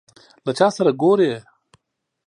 [0.45, 1.31] له چا سره ګورې؟